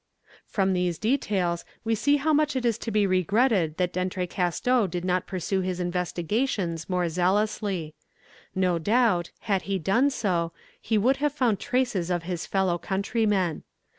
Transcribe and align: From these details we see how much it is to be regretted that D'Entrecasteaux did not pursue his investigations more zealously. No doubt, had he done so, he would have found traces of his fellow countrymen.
From 0.47 0.73
these 0.73 0.97
details 0.97 1.63
we 1.83 1.93
see 1.93 2.17
how 2.17 2.33
much 2.33 2.55
it 2.55 2.65
is 2.65 2.79
to 2.79 2.89
be 2.89 3.05
regretted 3.05 3.77
that 3.77 3.93
D'Entrecasteaux 3.93 4.87
did 4.87 5.05
not 5.05 5.27
pursue 5.27 5.61
his 5.61 5.79
investigations 5.79 6.89
more 6.89 7.07
zealously. 7.07 7.93
No 8.55 8.79
doubt, 8.79 9.29
had 9.41 9.61
he 9.69 9.77
done 9.77 10.09
so, 10.09 10.53
he 10.81 10.97
would 10.97 11.17
have 11.17 11.33
found 11.33 11.59
traces 11.59 12.09
of 12.09 12.23
his 12.23 12.47
fellow 12.47 12.79
countrymen. 12.79 13.61